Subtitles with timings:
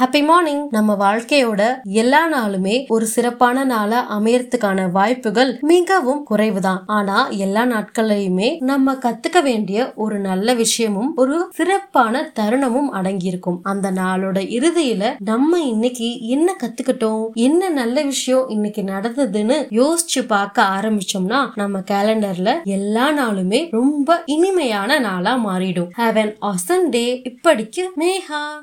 [0.00, 6.78] Happy morning நம்ம வாழ்க்கையோட எல்லா நாளுமே ஒரு சிறப்பான நாளா அமையறதுக்கான வாய்ப்புகள் மிகவும் குறைவுதான்.
[6.86, 13.58] ஆனா எல்லா நாட்கள்லயுமே நம்ம கத்துக்க வேண்டிய ஒரு நல்ல விஷயமும் ஒரு சிறப்பான தருணமும் அடங்கியிருக்கும்.
[13.62, 17.32] அந்த நாளோட இறுதியில நம்ம இன்னைக்கு என்ன கத்துக்கிட்டோம்?
[17.32, 25.36] என்ன நல்ல விஷயம் இன்னைக்கு நடந்ததுன்னு யோசிச்சு பார்க்க ஆரம்பிச்சோம்னா நம்ம கேலண்டர்ல எல்லா நாளுமே ரொம்ப இனிமையான நாளா
[25.46, 25.88] மாறிடும்.
[25.98, 28.62] ஹாவ் அன் awesome டே இப்படிக்கு மேஹா